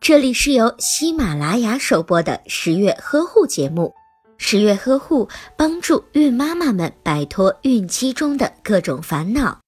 [0.00, 3.94] 这里是由喜马拉雅首播的十月呵护节目。
[4.36, 9.58] 十月呵护帮助孕妈妈们摆脱孕期中的各种烦恼。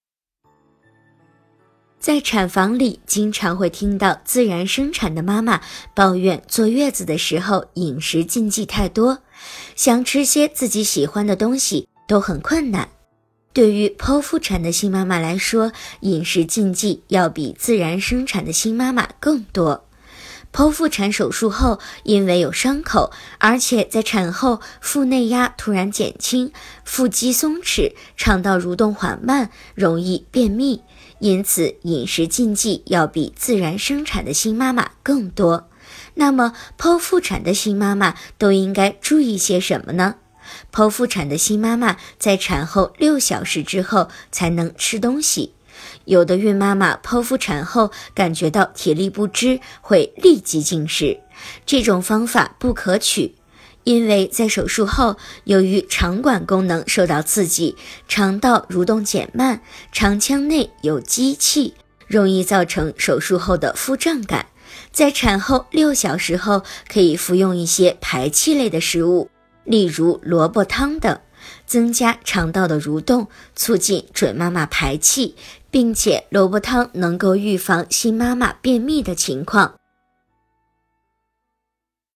[1.98, 5.60] 在产房里，经常会听到自然生产的妈妈
[5.94, 9.18] 抱怨坐月子的时候饮食禁忌太多，
[9.74, 12.88] 想吃些自己喜欢的东西都很困难。
[13.54, 19.85] 对于剖腹产的新妈妈来说，饮食禁忌要比自然生产的新妈妈更多。
[20.56, 26.50] 剖腹产手术后，因为有伤口，而且在产后腹内压突然减轻，
[26.82, 30.80] 腹肌松弛，肠道蠕动缓慢，容易便秘，
[31.18, 35.68] 因此饮食禁忌要比自然生产的新妈妈更多。
[36.14, 40.14] 那么，剖腹产的新妈妈都应该注意些什么呢？
[40.72, 45.52] 剖腹产的新妈妈在产后六小时之后才能吃东西。
[46.04, 51.18] 有的孕妈妈剖腹产后感觉到体力不支，会立即进食，
[51.64, 53.34] 这种方法不可取，
[53.84, 57.76] 因为在手术后，由于肠管功能受到刺激，
[58.08, 59.60] 肠道蠕动减慢，
[59.92, 61.74] 肠腔内有积气，
[62.06, 64.46] 容易造成手术后的腹胀感。
[64.92, 69.30] 在产后六小时后，可以服用一些排气类的食物，
[69.64, 71.18] 例如萝卜汤等。
[71.64, 75.36] 增加肠道的蠕动，促进准妈妈排气，
[75.76, 79.74] 并且萝卜汤能够预防新妈妈便秘的情况。